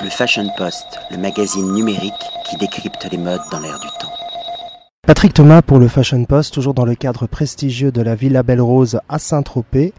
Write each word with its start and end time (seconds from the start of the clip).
Le 0.00 0.10
Fashion 0.10 0.48
Post, 0.56 1.00
le 1.10 1.16
magazine 1.16 1.72
numérique 1.72 2.12
qui 2.48 2.56
décrypte 2.56 3.08
les 3.10 3.18
modes 3.18 3.40
dans 3.50 3.58
l'air 3.58 3.80
du 3.80 3.88
temps. 3.98 4.12
Patrick 5.04 5.34
Thomas 5.34 5.60
pour 5.60 5.80
le 5.80 5.88
Fashion 5.88 6.24
Post, 6.24 6.54
toujours 6.54 6.72
dans 6.74 6.84
le 6.84 6.94
cadre 6.94 7.26
prestigieux 7.26 7.90
de 7.90 8.00
la 8.00 8.14
Villa 8.14 8.44
Belle 8.44 8.60
Rose 8.60 9.00
à 9.08 9.18
Saint-Tropez. 9.18 9.92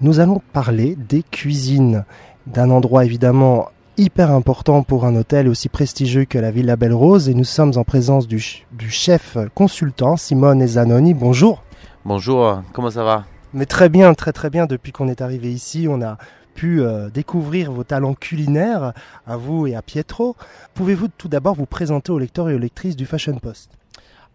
Nous 0.00 0.20
allons 0.20 0.40
parler 0.52 0.96
des 0.96 1.24
cuisines, 1.24 2.04
d'un 2.46 2.70
endroit 2.70 3.04
évidemment 3.04 3.70
hyper 3.96 4.30
important 4.30 4.84
pour 4.84 5.04
un 5.04 5.16
hôtel 5.16 5.48
aussi 5.48 5.68
prestigieux 5.68 6.26
que 6.26 6.38
la 6.38 6.52
Villa 6.52 6.76
Belle 6.76 6.94
Rose 6.94 7.28
et 7.28 7.34
nous 7.34 7.44
sommes 7.44 7.72
en 7.74 7.82
présence 7.82 8.28
du, 8.28 8.64
du 8.70 8.88
chef 8.88 9.36
consultant 9.56 10.16
Simone 10.16 10.64
Zanoni. 10.64 11.12
Bonjour. 11.12 11.64
Bonjour, 12.04 12.62
comment 12.72 12.90
ça 12.90 13.02
va? 13.02 13.24
Mais 13.52 13.66
très 13.66 13.88
bien, 13.88 14.14
très 14.14 14.32
très 14.32 14.48
bien. 14.48 14.66
Depuis 14.66 14.92
qu'on 14.92 15.08
est 15.08 15.20
arrivé 15.20 15.52
ici, 15.52 15.88
on 15.90 16.00
a 16.02 16.18
euh, 16.64 17.10
découvrir 17.10 17.72
vos 17.72 17.84
talents 17.84 18.14
culinaires 18.14 18.92
à 19.26 19.36
vous 19.36 19.66
et 19.66 19.74
à 19.74 19.82
Pietro. 19.82 20.36
Pouvez-vous 20.74 21.08
tout 21.08 21.28
d'abord 21.28 21.54
vous 21.54 21.66
présenter 21.66 22.12
aux 22.12 22.18
lecteurs 22.18 22.48
et 22.50 22.54
aux 22.54 22.58
lectrices 22.58 22.96
du 22.96 23.06
Fashion 23.06 23.38
Post? 23.38 23.70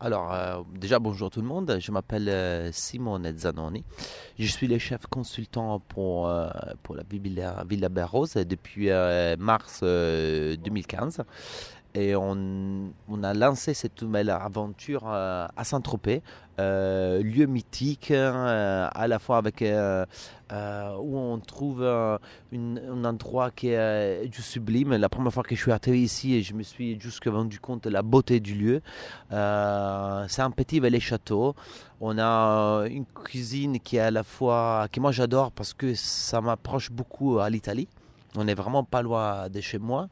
Alors, 0.01 0.33
euh, 0.33 0.61
déjà 0.73 0.99
bonjour 0.99 1.31
tout 1.31 1.41
le 1.41 1.47
monde, 1.47 1.77
je 1.79 1.91
m'appelle 1.91 2.27
euh, 2.27 2.69
Simone 2.73 3.31
Zanoni. 3.37 3.85
Je 4.37 4.47
suis 4.47 4.67
le 4.67 4.77
chef 4.77 5.07
consultant 5.07 5.79
pour, 5.79 6.29
pour 6.83 6.95
la 6.95 7.03
Villa, 7.09 7.63
Villa 7.67 7.89
Barros 7.89 8.27
depuis 8.35 8.89
mars 9.39 9.79
euh, 9.83 10.57
2015. 10.57 11.23
Et 11.95 12.13
on, 12.13 12.91
a 13.23 13.33
lancé 13.33 13.73
cette 13.73 14.01
nouvelle 14.01 14.29
aventure 14.29 15.03
euh, 15.07 15.47
à 15.55 15.63
Saint-Tropez, 15.63 16.21
euh, 16.59 17.23
lieu 17.23 17.45
mythique, 17.45 18.11
euh, 18.11 18.89
à 18.93 19.07
la 19.07 19.17
fois 19.17 19.37
avec 19.37 19.61
où 19.61 21.17
on 21.17 21.39
trouve 21.39 21.83
un 21.83 23.05
endroit 23.05 23.49
qui 23.51 23.69
est 23.69 24.27
du 24.27 24.41
sublime. 24.41 24.93
La 24.95 25.07
première 25.07 25.31
fois 25.31 25.43
que 25.43 25.55
je 25.55 25.61
suis 25.61 25.71
arrivé 25.71 26.01
ici, 26.01 26.43
je 26.43 26.53
me 26.53 26.63
suis 26.63 26.99
juste 26.99 27.23
rendu 27.25 27.61
compte 27.61 27.85
de 27.85 27.89
la 27.89 28.01
beauté 28.01 28.41
du 28.41 28.55
lieu. 28.55 28.81
C'est 29.31 30.41
un 30.41 30.51
petit 30.51 30.81
valet 30.81 30.99
château. 30.99 31.55
On 32.01 32.19
a 32.19 32.85
une 32.89 33.05
cuisine 33.05 33.79
qui 33.79 33.95
est 33.95 34.01
à 34.01 34.11
la 34.11 34.23
fois 34.23 34.87
que 34.91 34.99
moi 34.99 35.13
j'adore 35.13 35.53
parce 35.53 35.73
que 35.73 35.93
ça 35.95 36.41
m'approche 36.41 36.91
beaucoup 36.91 37.39
à 37.39 37.49
l'Italie. 37.49 37.87
On 38.37 38.47
est 38.47 38.53
vraiment 38.53 38.83
pas 38.83 39.01
loin 39.01 39.49
de 39.49 39.61
chez 39.61 39.77
moi 39.79 40.07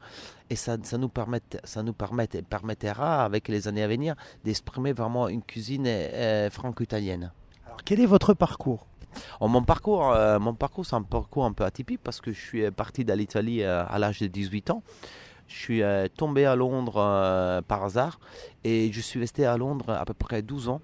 et 0.50 0.56
ça, 0.56 0.76
ça 0.82 0.98
nous 0.98 1.08
permet, 1.08 1.40
ça 1.64 1.82
nous 1.82 1.92
permet, 1.92 2.26
permettra 2.26 3.24
avec 3.24 3.48
les 3.48 3.68
années 3.68 3.82
à 3.82 3.88
venir 3.88 4.14
d'exprimer 4.44 4.92
vraiment 4.92 5.28
une 5.28 5.42
cuisine 5.42 5.86
euh, 5.86 6.50
franco-italienne. 6.50 7.32
Alors 7.66 7.78
quel 7.84 8.00
est 8.00 8.06
votre 8.06 8.34
parcours? 8.34 8.86
Oh, 9.40 9.48
mon 9.48 9.62
parcours, 9.62 10.12
euh, 10.12 10.40
mon 10.40 10.54
parcours, 10.54 10.84
c'est 10.84 10.96
un 10.96 11.02
parcours 11.02 11.44
un 11.44 11.52
peu 11.52 11.64
atypique 11.64 12.00
parce 12.02 12.20
que 12.20 12.32
je 12.32 12.40
suis 12.40 12.70
parti 12.70 13.04
de 13.04 13.12
l'Italie 13.12 13.62
euh, 13.62 13.84
à 13.86 13.98
l'âge 13.98 14.20
de 14.20 14.26
18 14.26 14.70
ans. 14.70 14.82
Je 15.46 15.56
suis 15.56 15.82
euh, 15.82 16.08
tombé 16.08 16.46
à 16.46 16.56
Londres 16.56 16.96
euh, 16.96 17.62
par 17.62 17.84
hasard 17.84 18.18
et 18.64 18.90
je 18.92 19.00
suis 19.00 19.20
resté 19.20 19.44
à 19.44 19.56
Londres 19.56 19.90
à 19.90 20.04
peu 20.04 20.14
près 20.14 20.42
12 20.42 20.68
ans. 20.68 20.80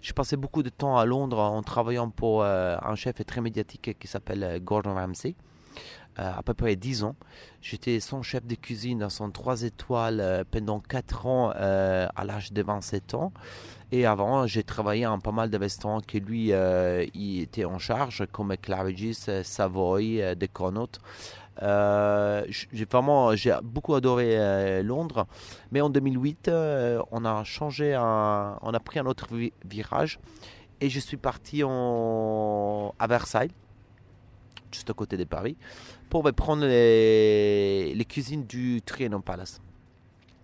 Je 0.00 0.12
passais 0.12 0.36
beaucoup 0.36 0.62
de 0.62 0.68
temps 0.68 0.96
à 0.96 1.04
Londres 1.04 1.38
en 1.38 1.62
travaillant 1.62 2.10
pour 2.10 2.42
euh, 2.42 2.76
un 2.80 2.94
chef 2.94 3.24
très 3.26 3.40
médiatique 3.40 3.96
qui 3.98 4.06
s'appelle 4.06 4.44
euh, 4.44 4.58
Gordon 4.60 4.94
Ramsay. 4.94 5.34
Euh, 6.18 6.32
à 6.34 6.42
peu 6.42 6.54
près 6.54 6.76
10 6.76 7.04
ans. 7.04 7.14
J'étais 7.60 8.00
son 8.00 8.22
chef 8.22 8.46
de 8.46 8.54
cuisine 8.54 9.00
dans 9.00 9.10
son 9.10 9.30
3 9.30 9.64
étoiles 9.64 10.20
euh, 10.20 10.44
pendant 10.50 10.80
4 10.80 11.26
ans 11.26 11.52
euh, 11.54 12.06
à 12.16 12.24
l'âge 12.24 12.52
de 12.54 12.62
27 12.62 13.12
ans. 13.12 13.34
Et 13.92 14.06
avant, 14.06 14.46
j'ai 14.46 14.62
travaillé 14.62 15.06
en 15.06 15.18
pas 15.18 15.30
mal 15.30 15.50
de 15.50 15.58
restaurants 15.58 16.00
que 16.00 16.16
lui, 16.16 16.52
il 17.14 17.40
était 17.40 17.66
en 17.66 17.78
charge, 17.78 18.24
comme 18.32 18.56
Claridge's, 18.56 19.42
Savoy, 19.42 20.22
The 20.40 20.50
Connaught. 20.52 20.98
J'ai 21.60 22.84
vraiment, 22.90 23.32
beaucoup 23.62 23.94
adoré 23.94 24.82
Londres, 24.82 25.26
mais 25.70 25.80
en 25.82 25.90
2008, 25.90 26.48
euh, 26.48 27.02
on 27.12 27.24
a 27.24 27.44
changé, 27.44 27.96
on 27.96 28.74
a 28.74 28.80
pris 28.84 28.98
un 28.98 29.06
autre 29.06 29.28
vi- 29.32 29.52
virage, 29.64 30.18
et 30.80 30.90
je 30.90 30.98
suis 30.98 31.16
parti 31.16 31.62
à 31.62 33.06
Versailles, 33.06 33.52
juste 34.76 34.90
à 34.90 34.94
côté 34.94 35.16
de 35.16 35.24
Paris, 35.24 35.56
pour 36.08 36.24
me 36.24 36.30
prendre 36.30 36.64
les, 36.64 37.94
les 37.94 38.04
cuisines 38.04 38.46
du 38.46 38.82
Trianon 38.82 39.20
Palace. 39.20 39.60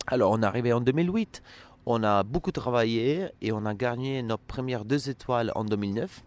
Alors, 0.07 0.33
on 0.33 0.43
est 0.43 0.47
arrivé 0.47 0.73
en 0.73 0.81
2008. 0.81 1.43
On 1.87 2.03
a 2.03 2.23
beaucoup 2.23 2.53
travaillé 2.53 3.29
et 3.41 3.53
on 3.53 3.67
a 3.67 3.75
gagné 3.75 4.23
nos 4.23 4.39
premières 4.39 4.85
deux 4.85 5.09
étoiles 5.11 5.53
en 5.55 5.65
2009. 5.65 6.23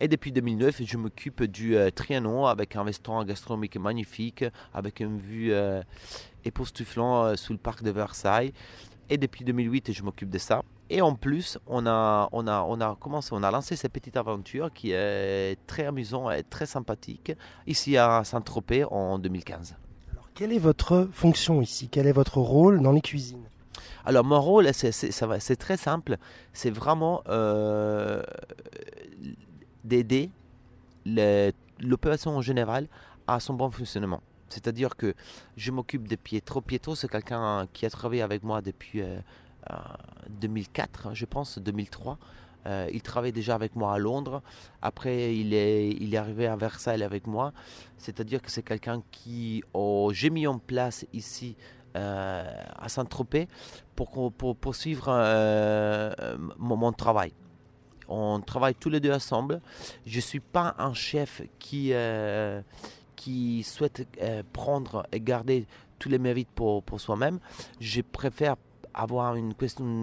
Et 0.00 0.08
depuis 0.08 0.32
2009, 0.32 0.82
je 0.84 0.96
m'occupe 0.96 1.44
du 1.44 1.76
euh, 1.76 1.90
Trianon 1.90 2.46
avec 2.46 2.76
un 2.76 2.82
restaurant 2.82 3.24
gastronomique 3.24 3.76
magnifique, 3.76 4.44
avec 4.72 5.00
une 5.00 5.18
vue 5.18 5.52
euh, 5.52 5.82
époustouflante 6.44 7.26
euh, 7.26 7.36
sous 7.36 7.52
le 7.52 7.58
parc 7.58 7.82
de 7.82 7.90
Versailles. 7.90 8.52
Et 9.10 9.16
depuis 9.16 9.44
2008, 9.44 9.92
je 9.92 10.02
m'occupe 10.02 10.30
de 10.30 10.38
ça. 10.38 10.62
Et 10.90 11.00
en 11.00 11.14
plus, 11.14 11.58
on 11.66 11.86
a, 11.86 12.28
on 12.32 12.46
a, 12.46 12.62
on 12.62 12.80
a 12.80 12.94
commencé, 12.96 13.30
on 13.32 13.42
a 13.42 13.50
lancé 13.50 13.74
cette 13.74 13.92
petite 13.92 14.16
aventure 14.16 14.72
qui 14.72 14.92
est 14.92 15.56
très 15.66 15.86
amusante 15.86 16.32
et 16.32 16.42
très 16.42 16.66
sympathique 16.66 17.32
ici 17.66 17.96
à 17.96 18.22
Saint-Tropez 18.24 18.84
en 18.84 19.18
2015. 19.18 19.76
Alors 20.12 20.28
quelle 20.34 20.52
est 20.52 20.58
votre 20.58 21.08
fonction 21.12 21.62
ici? 21.62 21.88
Quel 21.90 22.06
est 22.06 22.12
votre 22.12 22.38
rôle 22.38 22.82
dans 22.82 22.92
les 22.92 23.00
cuisines? 23.00 23.48
Alors 24.04 24.24
mon 24.24 24.40
rôle, 24.40 24.68
c'est, 24.74 25.56
très 25.56 25.76
simple. 25.78 26.18
C'est 26.52 26.70
vraiment 26.70 27.22
euh, 27.28 28.22
d'aider 29.84 30.30
l'opération 31.80 32.36
en 32.36 32.42
général 32.42 32.88
à 33.26 33.40
son 33.40 33.54
bon 33.54 33.70
fonctionnement. 33.70 34.22
C'est-à-dire 34.48 34.96
que 34.96 35.14
je 35.56 35.70
m'occupe 35.70 36.06
de 36.06 36.16
Pietro. 36.16 36.60
Pietro, 36.60 36.94
c'est 36.94 37.08
quelqu'un 37.08 37.66
qui 37.72 37.86
a 37.86 37.90
travaillé 37.90 38.22
avec 38.22 38.42
moi 38.42 38.60
depuis 38.60 39.00
euh, 39.00 39.18
2004, 40.28 41.14
je 41.14 41.24
pense, 41.24 41.58
2003. 41.58 42.18
Euh, 42.66 42.88
il 42.92 43.02
travaille 43.02 43.32
déjà 43.32 43.54
avec 43.54 43.76
moi 43.76 43.94
à 43.94 43.98
Londres. 43.98 44.42
Après, 44.80 45.36
il 45.36 45.52
est, 45.54 46.16
arrivé 46.16 46.46
à 46.46 46.56
Versailles 46.56 47.02
avec 47.02 47.26
moi. 47.26 47.52
C'est-à-dire 47.98 48.40
que 48.40 48.50
c'est 48.50 48.62
quelqu'un 48.62 49.02
qui 49.10 49.62
oh, 49.74 50.10
j'ai 50.12 50.30
mis 50.30 50.46
en 50.46 50.58
place 50.58 51.04
ici 51.12 51.56
euh, 51.96 52.62
à 52.76 52.88
Saint-Tropez 52.88 53.48
pour, 53.94 54.32
poursuivre 54.32 55.06
euh, 55.08 56.36
mon, 56.58 56.92
travail. 56.92 57.32
On 58.08 58.40
travaille 58.40 58.74
tous 58.74 58.90
les 58.90 59.00
deux 59.00 59.12
ensemble. 59.12 59.60
Je 60.06 60.16
ne 60.16 60.22
suis 60.22 60.40
pas 60.40 60.74
un 60.78 60.94
chef 60.94 61.42
qui, 61.58 61.90
euh, 61.92 62.62
qui 63.16 63.62
souhaite 63.62 64.06
euh, 64.20 64.42
prendre 64.52 65.06
et 65.12 65.20
garder 65.20 65.66
tous 65.98 66.08
les 66.08 66.18
mérites 66.18 66.50
pour 66.50 66.82
soi-même. 66.98 67.38
Je 67.80 68.00
préfère 68.00 68.56
avoir 68.94 69.36
une, 69.36 69.52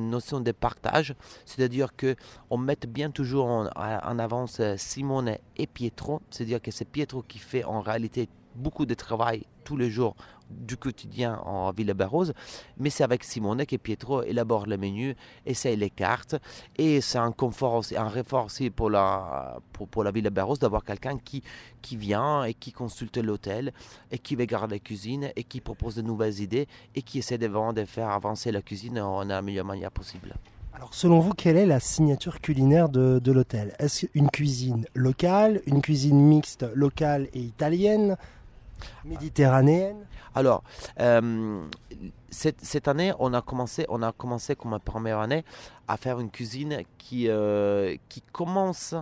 notion 0.10 0.40
de 0.40 0.52
partage, 0.52 1.16
c'est-à-dire 1.46 1.96
que 1.96 2.16
on 2.50 2.58
mette 2.58 2.88
bien 2.88 3.12
toujours 3.12 3.48
en, 3.48 3.70
en 3.76 4.20
avance 4.20 4.60
euh, 4.60 4.76
Simone 4.78 5.38
et 5.58 5.68
Pietro, 5.68 6.22
c'est-à-dire 6.30 6.62
que 6.62 6.72
c'est 6.72 6.86
Pietro 6.86 7.22
qui 7.22 7.40
fait 7.40 7.64
en 7.64 7.82
réalité 7.82 8.28
beaucoup 8.56 8.86
de 8.86 8.94
travail 8.94 9.44
tous 9.64 9.78
les 9.78 9.90
jours 9.90 10.16
du 10.50 10.76
quotidien 10.76 11.40
en 11.46 11.72
Villa 11.72 11.94
Barrose, 11.94 12.34
mais 12.78 12.90
c'est 12.90 13.06
avec 13.06 13.24
Simone 13.24 13.66
que 13.66 13.78
Pietro 13.78 14.22
élabore 14.24 14.66
le 14.66 14.78
menu, 14.78 15.16
essaye 15.46 15.78
les 15.78 15.90
cartes, 15.90 16.36
et 16.78 17.00
c'est 17.00 17.20
un 17.20 17.32
confort 17.32 17.76
aussi, 17.76 17.96
un 17.96 18.10
réfort 18.10 18.46
aussi 18.46 18.70
pour 18.70 18.90
la, 18.90 19.60
pour, 19.72 19.88
pour 19.88 20.04
la 20.04 20.12
Villa 20.12 20.30
d'avoir 20.30 20.84
quelqu'un 20.84 21.18
qui, 21.18 21.42
qui 21.82 21.96
vient 21.96 22.44
et 22.44 22.54
qui 22.54 22.74
consulte 22.74 23.18
l'hôtel, 23.18 23.72
et 24.12 24.18
qui 24.18 24.36
regarde 24.36 24.72
la 24.72 24.80
cuisine, 24.80 25.32
et 25.36 25.44
qui 25.44 25.62
propose 25.62 25.96
de 25.96 26.02
nouvelles 26.02 26.40
idées, 26.42 26.68
et 26.96 27.02
qui 27.02 27.20
essaie 27.20 27.38
de 27.38 27.48
vraiment 27.48 27.72
de 27.74 27.86
faire 27.86 28.10
avancer 28.10 28.52
la 28.52 28.62
cuisine 28.62 29.00
en 29.00 29.24
la 29.24 29.42
meilleure 29.42 29.66
manière 29.66 29.92
possible. 29.92 30.36
Alors 30.74 30.94
selon 30.94 31.20
vous, 31.20 31.34
quelle 31.34 31.58
est 31.58 31.66
la 31.66 31.80
signature 31.80 32.42
culinaire 32.42 32.90
de 32.90 33.32
l'hôtel? 33.32 33.74
Est-ce 33.80 34.08
une 34.14 34.30
cuisine 34.30 34.86
locale, 34.96 35.62
une 35.66 35.82
cuisine 35.82 36.20
mixte 36.20 36.66
locale 36.74 37.28
et 37.34 37.40
italienne, 37.40 38.18
méditerranéenne 39.06 40.06
Alors, 40.36 40.64
euh, 41.00 41.66
cette, 42.30 42.88
année, 42.88 43.14
on 43.20 43.34
a 43.34 43.42
commencé, 43.42 43.86
on 43.90 44.02
a 44.02 44.12
commencé 44.12 44.56
comme 44.56 44.80
première 44.80 45.20
année 45.20 45.44
à 45.88 45.98
faire 45.98 46.20
une 46.20 46.32
cuisine 46.32 46.84
qui, 46.98 47.28
euh, 47.28 47.96
commence 48.32 48.96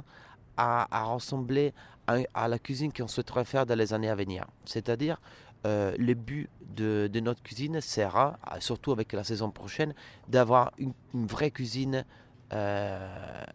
à, 0.57 1.03
ressembler 1.05 1.73
à, 2.07 2.47
la 2.47 2.59
cuisine 2.59 2.91
qu'on 2.91 3.07
souhaiterait 3.07 3.45
faire 3.45 3.65
dans 3.65 3.77
les 3.77 3.93
années 3.93 4.09
à 4.09 4.15
venir. 4.15 4.45
C'est-à-dire, 4.65 5.21
euh, 5.65 5.95
le 5.97 6.13
but 6.13 6.49
de, 6.75 7.09
notre 7.21 7.41
cuisine 7.43 7.79
sera, 7.81 8.37
surtout 8.59 8.91
avec 8.91 9.13
la 9.13 9.23
saison 9.23 9.51
prochaine, 9.51 9.93
d'avoir 10.27 10.71
une, 10.77 10.93
vraie 11.13 11.51
cuisine 11.51 12.05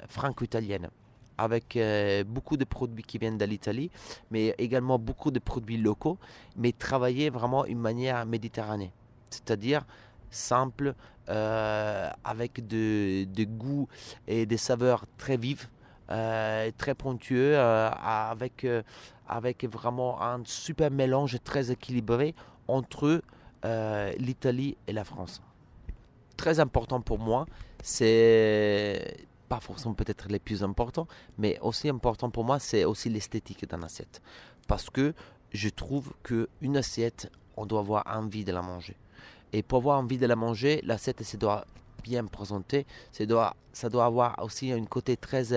franco-italienne 0.08 0.88
avec 1.38 1.76
euh, 1.76 2.24
beaucoup 2.24 2.56
de 2.56 2.64
produits 2.64 3.02
qui 3.04 3.18
viennent 3.18 3.38
de 3.38 3.44
l'Italie, 3.44 3.90
mais 4.30 4.54
également 4.58 4.98
beaucoup 4.98 5.30
de 5.30 5.38
produits 5.38 5.76
locaux, 5.76 6.18
mais 6.56 6.72
travailler 6.72 7.30
vraiment 7.30 7.64
une 7.64 7.78
manière 7.78 8.24
méditerranée, 8.26 8.92
c'est-à-dire 9.30 9.84
simple, 10.30 10.94
euh, 11.28 12.10
avec 12.24 12.66
de, 12.66 13.24
de 13.24 13.44
goûts 13.44 13.88
et 14.26 14.46
des 14.46 14.56
saveurs 14.56 15.04
très 15.16 15.36
vives, 15.36 15.68
très 16.06 16.94
ponctueux, 16.94 17.56
avec, 17.58 18.66
avec 19.26 19.64
vraiment 19.64 20.20
un 20.20 20.42
super 20.44 20.90
mélange 20.90 21.38
très 21.42 21.70
équilibré 21.70 22.34
entre 22.68 23.22
l'Italie 24.18 24.76
et 24.86 24.92
la 24.92 25.04
France. 25.04 25.40
Très 26.36 26.60
important 26.60 27.00
pour 27.00 27.18
moi, 27.18 27.46
c'est 27.82 29.26
pas 29.48 29.60
forcément 29.60 29.94
peut-être 29.94 30.28
les 30.28 30.38
plus 30.38 30.62
importants, 30.62 31.06
mais 31.38 31.58
aussi 31.60 31.88
important 31.88 32.30
pour 32.30 32.44
moi, 32.44 32.58
c'est 32.58 32.84
aussi 32.84 33.08
l'esthétique 33.08 33.68
d'un 33.68 33.82
assiette. 33.82 34.22
Parce 34.66 34.90
que 34.90 35.14
je 35.52 35.68
trouve 35.68 36.12
qu'une 36.22 36.76
assiette, 36.76 37.30
on 37.56 37.66
doit 37.66 37.80
avoir 37.80 38.04
envie 38.06 38.44
de 38.44 38.52
la 38.52 38.62
manger. 38.62 38.96
Et 39.52 39.62
pour 39.62 39.78
avoir 39.78 39.98
envie 39.98 40.18
de 40.18 40.26
la 40.26 40.36
manger, 40.36 40.80
l'assiette, 40.84 41.22
se 41.22 41.36
doit 41.36 41.64
bien 42.02 42.24
présenter. 42.24 42.86
Ça 43.12 43.24
doit, 43.24 43.56
ça 43.72 43.88
doit 43.88 44.04
avoir 44.04 44.36
aussi 44.42 44.72
un 44.72 44.84
côté 44.84 45.16
très 45.16 45.52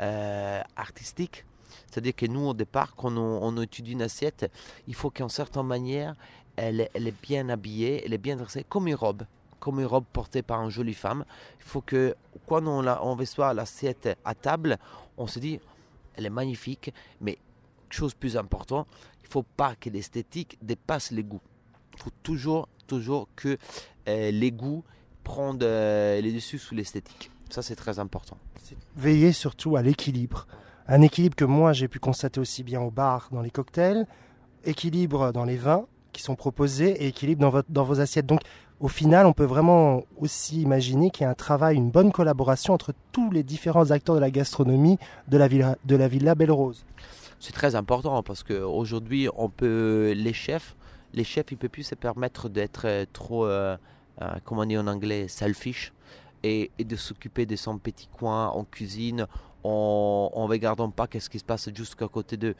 euh, 0.00 0.62
artistique. 0.76 1.44
C'est-à-dire 1.86 2.14
que 2.14 2.26
nous, 2.26 2.48
au 2.48 2.54
départ, 2.54 2.94
quand 2.96 3.16
on, 3.16 3.62
étudie 3.62 3.92
une 3.92 4.02
assiette, 4.02 4.50
il 4.86 4.94
faut 4.94 5.10
qu'en 5.10 5.28
certaine 5.28 5.66
manière, 5.66 6.14
elle, 6.56 6.88
elle 6.94 7.06
est 7.06 7.22
bien 7.22 7.48
habillée, 7.48 8.02
elle 8.04 8.14
est 8.14 8.18
bien 8.18 8.36
dressée, 8.36 8.64
comme 8.68 8.88
une 8.88 8.94
robe 8.94 9.24
comme 9.60 9.80
une 9.80 9.86
robe 9.86 10.04
portée 10.12 10.42
par 10.42 10.62
une 10.62 10.70
jolie 10.70 10.94
femme. 10.94 11.24
Il 11.58 11.64
faut 11.64 11.80
que 11.80 12.14
quand 12.46 12.66
on, 12.66 12.86
on 12.86 13.14
reçoit 13.14 13.52
l'assiette 13.54 14.08
à 14.24 14.34
table, 14.34 14.78
on 15.16 15.26
se 15.26 15.38
dit, 15.38 15.60
elle 16.14 16.26
est 16.26 16.30
magnifique, 16.30 16.92
mais 17.20 17.38
chose 17.90 18.14
plus 18.14 18.36
importante, 18.36 18.86
il 19.20 19.26
ne 19.26 19.30
faut 19.30 19.42
pas 19.42 19.74
que 19.74 19.90
l'esthétique 19.90 20.58
dépasse 20.62 21.10
les 21.10 21.24
goûts. 21.24 21.40
Il 21.94 22.02
faut 22.02 22.12
toujours, 22.22 22.68
toujours 22.86 23.28
que 23.36 23.58
euh, 24.08 24.30
les 24.30 24.52
goûts 24.52 24.84
prennent 25.24 25.58
euh, 25.62 26.20
les 26.20 26.32
dessus 26.32 26.58
sous 26.58 26.74
l'esthétique. 26.74 27.30
Ça, 27.50 27.62
c'est 27.62 27.76
très 27.76 27.98
important. 27.98 28.38
Veiller 28.96 29.32
surtout 29.32 29.76
à 29.76 29.82
l'équilibre. 29.82 30.46
Un 30.88 31.02
équilibre 31.02 31.36
que 31.36 31.44
moi, 31.44 31.72
j'ai 31.72 31.88
pu 31.88 31.98
constater 31.98 32.40
aussi 32.40 32.62
bien 32.62 32.80
au 32.80 32.90
bar, 32.90 33.28
dans 33.32 33.40
les 33.40 33.50
cocktails, 33.50 34.06
équilibre 34.64 35.32
dans 35.32 35.44
les 35.44 35.56
vins 35.56 35.86
qui 36.12 36.22
sont 36.22 36.34
proposés 36.34 36.90
et 37.02 37.08
équilibre 37.08 37.50
dans, 37.50 37.62
dans 37.68 37.84
vos 37.84 38.00
assiettes. 38.00 38.26
Donc, 38.26 38.40
au 38.80 38.88
final, 38.88 39.26
on 39.26 39.32
peut 39.32 39.44
vraiment 39.44 40.02
aussi 40.18 40.60
imaginer 40.60 41.10
qu'il 41.10 41.24
y 41.24 41.26
a 41.26 41.30
un 41.30 41.34
travail, 41.34 41.76
une 41.76 41.90
bonne 41.90 42.12
collaboration 42.12 42.74
entre 42.74 42.92
tous 43.10 43.30
les 43.30 43.42
différents 43.42 43.90
acteurs 43.90 44.14
de 44.14 44.20
la 44.20 44.30
gastronomie 44.30 44.98
de 45.28 45.38
la 45.38 45.48
villa, 46.08 46.34
Belle 46.34 46.50
Rose. 46.50 46.84
C'est 47.40 47.52
très 47.52 47.74
important 47.74 48.22
parce 48.22 48.42
qu'aujourd'hui, 48.42 49.28
on 49.36 49.48
peut, 49.48 50.12
les 50.14 50.32
chefs, 50.32 50.76
les 51.14 51.24
chefs, 51.24 51.46
ils 51.50 51.56
peuvent 51.56 51.70
plus 51.70 51.84
se 51.84 51.94
permettre 51.94 52.48
d'être 52.48 52.86
euh, 52.86 53.04
trop, 53.12 53.46
euh, 53.46 53.76
euh, 54.20 54.28
comment 54.44 54.62
on 54.62 54.66
dit 54.66 54.76
en 54.76 54.86
anglais, 54.86 55.28
selfish 55.28 55.92
et, 56.42 56.70
de 56.78 56.96
s'occuper 56.96 57.46
de 57.46 57.56
son 57.56 57.78
petit 57.78 58.08
coin 58.08 58.48
en 58.48 58.64
cuisine 58.64 59.26
en 59.66 60.44
ne 60.44 60.48
regardant 60.50 60.90
pas 60.90 61.06
qu'est-ce 61.06 61.30
qui 61.30 61.38
se 61.38 61.44
passe 61.44 61.68
juste 61.74 62.00
à 62.00 62.08
côté 62.08 62.36
d'eux. 62.36 62.54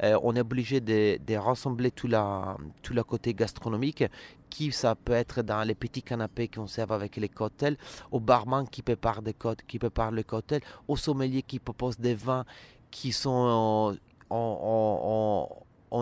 on 0.00 0.34
est 0.36 0.40
obligé 0.40 0.80
de, 0.80 1.36
rassembler 1.36 1.90
tout, 1.90 2.08
la, 2.08 2.56
tout 2.82 2.94
le 2.94 3.02
côté 3.04 3.34
gastronomique 3.34 4.04
qui 4.52 4.70
ça 4.70 4.94
peut 4.94 5.14
être 5.14 5.40
dans 5.42 5.62
les 5.66 5.74
petits 5.74 6.02
canapés 6.02 6.46
qu'on 6.48 6.66
sert 6.66 6.92
avec 6.92 7.16
les 7.16 7.30
cocktails, 7.30 7.78
au 8.10 8.20
barman 8.20 8.68
qui 8.68 8.82
prépare 8.82 9.22
des 9.22 9.32
cocktails, 9.32 9.66
qui 9.66 9.78
prépare 9.78 10.10
les 10.10 10.24
cocktails, 10.24 10.60
au 10.88 10.96
sommelier 10.96 11.42
qui 11.42 11.58
propose 11.58 11.98
des 11.98 12.14
vins 12.14 12.44
qui 12.90 13.12
sont 13.12 13.96
en, 14.28 15.48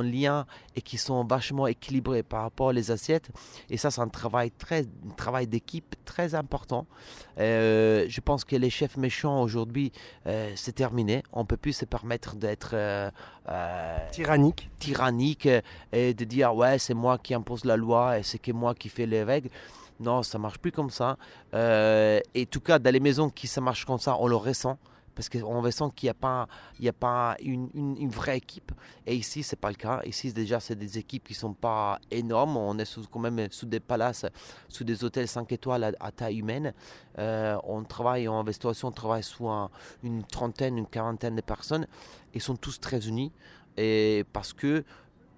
lien 0.00 0.46
et 0.76 0.82
qui 0.82 0.96
sont 0.96 1.24
vachement 1.24 1.66
équilibrés 1.66 2.22
par 2.22 2.42
rapport 2.42 2.68
aux 2.68 2.90
assiettes. 2.90 3.30
Et 3.68 3.76
ça, 3.76 3.90
c'est 3.90 4.00
un 4.00 4.08
travail, 4.08 4.50
très, 4.52 4.84
travail 5.16 5.46
d'équipe 5.46 5.96
très 6.04 6.34
important. 6.34 6.86
Euh, 7.38 8.06
je 8.08 8.20
pense 8.20 8.44
que 8.44 8.56
les 8.56 8.70
chefs 8.70 8.96
méchants 8.96 9.42
aujourd'hui, 9.42 9.92
euh, 10.26 10.52
c'est 10.56 10.74
terminé. 10.74 11.22
On 11.32 11.40
ne 11.40 11.46
peut 11.46 11.56
plus 11.56 11.72
se 11.72 11.84
permettre 11.84 12.36
d'être 12.36 12.70
euh, 12.74 13.10
tyrannique. 14.12 14.70
tyrannique 14.78 15.48
et 15.92 16.14
de 16.14 16.24
dire 16.24 16.54
ouais, 16.54 16.78
c'est 16.78 16.94
moi 16.94 17.18
qui 17.18 17.34
impose 17.34 17.64
la 17.64 17.76
loi 17.76 18.18
et 18.18 18.22
c'est 18.22 18.38
que 18.38 18.52
moi 18.52 18.74
qui 18.74 18.88
fais 18.88 19.06
les 19.06 19.22
règles. 19.22 19.50
Non, 19.98 20.22
ça 20.22 20.38
marche 20.38 20.58
plus 20.58 20.72
comme 20.72 20.90
ça. 20.90 21.18
et 21.52 22.22
en 22.38 22.44
tout 22.50 22.60
cas, 22.60 22.78
dans 22.78 22.92
les 22.92 23.00
maisons 23.00 23.28
qui 23.28 23.46
ça 23.46 23.60
marche 23.60 23.84
comme 23.84 23.98
ça, 23.98 24.16
on 24.18 24.28
le 24.28 24.36
ressent 24.36 24.78
parce 25.14 25.28
qu'on 25.28 25.60
ressent 25.60 25.90
qu'il 25.90 26.06
n'y 26.06 26.88
a 26.88 26.92
pas, 26.92 27.36
une, 27.42 28.10
vraie 28.10 28.38
équipe. 28.38 28.72
Et 29.06 29.14
ici, 29.14 29.42
c'est 29.42 29.56
pas 29.56 29.68
le 29.68 29.74
cas. 29.74 30.00
Ici, 30.04 30.32
déjà, 30.32 30.60
c'est 30.60 30.76
des 30.76 30.98
équipes 30.98 31.28
qui 31.28 31.34
sont 31.34 31.52
pas 31.52 31.98
énormes. 32.10 32.56
On 32.56 32.78
est 32.78 32.98
quand 33.10 33.18
même 33.18 33.48
sous 33.50 33.66
des 33.66 33.80
palaces, 33.80 34.26
sous 34.68 34.84
des 34.84 35.04
hôtels 35.04 35.28
5 35.28 35.50
étoiles 35.52 35.94
à, 35.98 36.12
taille 36.12 36.38
humaine. 36.38 36.72
Euh, 37.18 37.58
on 37.64 37.82
travaille 37.84 38.28
en 38.28 38.42
restauration, 38.42 38.88
on 38.88 38.92
travaille 38.92 39.22
sous 39.22 39.48
une 40.02 40.24
trentaine, 40.24 40.78
une 40.78 40.86
quarantaine 40.86 41.36
de 41.36 41.42
personnes. 41.42 41.86
Ils 42.34 42.42
sont 42.42 42.56
tous 42.56 42.80
très 42.80 43.08
unis. 43.08 43.32
Et 43.76 44.24
parce 44.32 44.52
que 44.52 44.84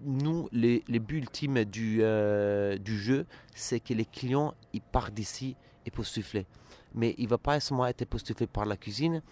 nous, 0.04 0.48
les, 0.52 0.82
les 0.88 0.98
buts 0.98 1.19
ultimes 1.19 1.64
du, 1.64 1.98
euh, 2.02 2.76
du 2.78 2.98
jeu, 2.98 3.26
c'est 3.54 3.80
que 3.80 3.94
les 3.94 4.04
clients, 4.04 4.54
ils 4.72 4.80
partent 4.80 5.14
d'ici 5.14 5.56
et 5.86 5.90
pour 5.90 6.06
souffler. 6.06 6.46
Mais 6.94 7.15
il 7.19 7.25
ne 7.25 7.31
va 7.31 7.39
pas 7.39 7.61
seulement 7.61 7.87
être 7.87 8.03
époustouflé 8.03 8.47
par 8.47 8.67
la 8.67 8.77
cuisine, 8.77 9.23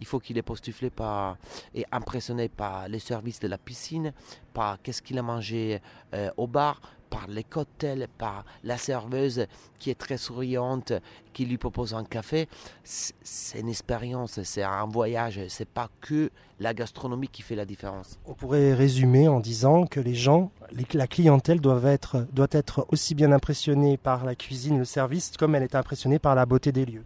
il 0.00 0.06
faut 0.06 0.18
qu'il 0.18 0.36
est 0.36 0.40
époustouflé 0.40 0.90
par 0.90 1.36
et 1.74 1.84
impressionné 1.92 2.48
par 2.48 2.88
les 2.88 2.98
services 2.98 3.40
de 3.40 3.48
la 3.48 3.58
piscine, 3.58 4.12
par 4.52 4.80
qu'est-ce 4.82 5.02
qu'il 5.02 5.18
a 5.18 5.22
mangé 5.22 5.80
euh, 6.12 6.30
au 6.36 6.46
bar, 6.46 6.80
par 7.10 7.26
les 7.28 7.44
cocktails, 7.44 8.08
par 8.18 8.44
la 8.62 8.76
serveuse 8.76 9.46
qui 9.78 9.90
est 9.90 9.94
très 9.94 10.16
souriante, 10.16 10.92
qui 11.32 11.44
lui 11.44 11.58
propose 11.58 11.94
un 11.94 12.04
café. 12.04 12.48
C'est 12.82 13.60
une 13.60 13.68
expérience, 13.68 14.42
c'est 14.42 14.62
un 14.62 14.86
voyage, 14.86 15.40
c'est 15.48 15.68
pas 15.68 15.88
que 16.00 16.30
la 16.60 16.74
gastronomie 16.74 17.28
qui 17.28 17.42
fait 17.42 17.56
la 17.56 17.64
différence. 17.64 18.18
On 18.26 18.34
pourrait 18.34 18.74
résumer 18.74 19.28
en 19.28 19.40
disant 19.40 19.86
que 19.86 20.00
les 20.00 20.14
gens, 20.14 20.50
la 20.92 21.06
clientèle 21.06 21.60
doit 21.60 21.82
être, 21.84 22.26
doit 22.32 22.48
être 22.50 22.86
aussi 22.90 23.14
bien 23.14 23.32
impressionnée 23.32 23.96
par 23.96 24.24
la 24.24 24.34
cuisine, 24.34 24.78
le 24.78 24.84
service, 24.84 25.32
comme 25.38 25.54
elle 25.54 25.62
est 25.62 25.74
impressionnée 25.74 26.18
par 26.18 26.34
la 26.34 26.46
beauté 26.46 26.72
des 26.72 26.84
lieux. 26.84 27.04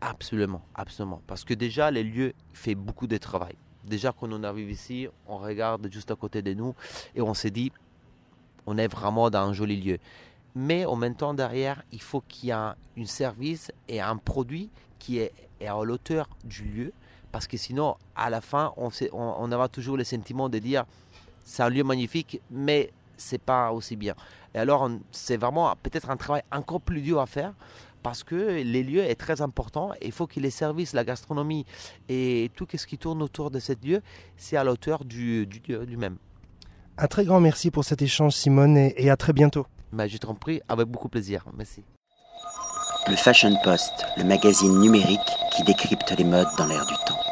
Absolument, 0.00 0.60
absolument. 0.74 1.22
Parce 1.26 1.44
que 1.44 1.54
déjà, 1.54 1.90
les 1.90 2.04
lieux 2.04 2.34
font 2.52 2.72
beaucoup 2.76 3.06
de 3.06 3.16
travail. 3.16 3.54
Déjà, 3.84 4.12
quand 4.18 4.32
on 4.32 4.42
arrive 4.44 4.70
ici, 4.70 5.08
on 5.26 5.38
regarde 5.38 5.88
juste 5.90 6.10
à 6.10 6.14
côté 6.14 6.42
de 6.42 6.54
nous 6.54 6.74
et 7.14 7.20
on 7.20 7.34
se 7.34 7.48
dit, 7.48 7.70
on 8.66 8.78
est 8.78 8.88
vraiment 8.88 9.30
dans 9.30 9.48
un 9.48 9.52
joli 9.52 9.80
lieu. 9.80 9.98
Mais 10.54 10.84
en 10.84 10.96
même 10.96 11.14
temps, 11.14 11.34
derrière, 11.34 11.82
il 11.92 12.00
faut 12.00 12.22
qu'il 12.28 12.48
y 12.48 12.50
ait 12.50 12.54
un, 12.54 12.76
service 13.04 13.72
et 13.88 14.00
un 14.00 14.16
produit 14.16 14.70
qui 14.98 15.18
est, 15.18 15.32
à 15.66 15.82
l'auteur 15.82 16.28
du 16.44 16.64
lieu. 16.64 16.92
Parce 17.32 17.46
que 17.46 17.56
sinon, 17.56 17.96
à 18.14 18.30
la 18.30 18.40
fin, 18.40 18.72
on, 18.76 18.90
on, 19.12 19.50
aura 19.50 19.68
toujours 19.68 19.96
le 19.96 20.04
sentiment 20.04 20.48
de 20.48 20.58
dire, 20.58 20.84
c'est 21.44 21.64
un 21.64 21.68
lieu 21.68 21.82
magnifique, 21.82 22.40
mais 22.50 22.92
c'est 23.16 23.40
pas 23.40 23.72
aussi 23.72 23.96
bien. 23.96 24.14
Et 24.54 24.58
alors, 24.58 24.88
c'est 25.10 25.36
vraiment 25.36 25.74
peut-être 25.82 26.10
un 26.10 26.16
travail 26.16 26.42
encore 26.52 26.80
plus 26.80 27.00
dur 27.00 27.20
à 27.20 27.26
faire 27.26 27.52
parce 28.04 28.22
que 28.22 28.62
les 28.62 28.84
lieux 28.84 29.02
est 29.02 29.16
très 29.16 29.40
important. 29.40 29.92
Il 30.00 30.12
faut 30.12 30.28
que 30.28 30.38
les 30.38 30.50
services, 30.50 30.92
la 30.92 31.04
gastronomie 31.04 31.66
et 32.08 32.50
tout 32.54 32.68
ce 32.72 32.86
qui 32.86 32.98
tourne 32.98 33.20
autour 33.22 33.50
de 33.50 33.58
ce 33.58 33.72
lieu, 33.84 34.02
c'est 34.36 34.56
à 34.56 34.62
l'auteur 34.62 35.04
du, 35.04 35.46
du 35.46 35.60
lieu 35.66 35.82
lui-même. 35.84 36.18
Un 36.96 37.06
très 37.08 37.24
grand 37.24 37.40
merci 37.40 37.70
pour 37.70 37.84
cet 37.84 38.02
échange, 38.02 38.34
Simone, 38.34 38.76
et, 38.76 39.10
à 39.10 39.16
très 39.16 39.32
bientôt. 39.32 39.66
Bah, 39.92 40.06
je 40.06 40.16
t'en 40.16 40.34
prie, 40.34 40.60
avec 40.68 40.86
beaucoup 40.86 41.08
plaisir. 41.08 41.44
Merci. 41.56 41.82
Le 43.08 43.16
Fashion 43.16 43.54
Post, 43.64 44.06
le 44.16 44.24
magazine 44.24 44.78
numérique 44.80 45.20
qui 45.54 45.62
décrypte 45.64 46.14
les 46.16 46.24
modes 46.24 46.48
dans 46.56 46.66
l'air 46.66 46.86
du 46.86 46.94
temps. 47.06 47.23